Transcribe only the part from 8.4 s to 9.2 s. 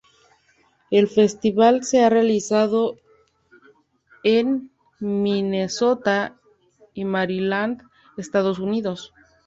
Unidos.